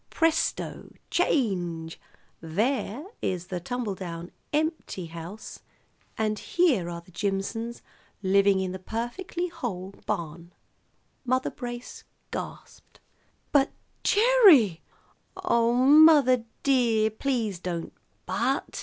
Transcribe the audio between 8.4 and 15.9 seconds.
in the perfectly whole barn." Mother Brace gasped. "But Gerry" "Oh,